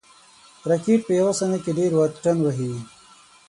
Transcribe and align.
راکټ 0.69 0.99
په 1.05 1.11
یو 1.19 1.29
ثانیه 1.39 1.59
کې 1.63 1.71
ډېر 1.79 1.91
واټن 1.95 2.37
وهي 2.41 2.73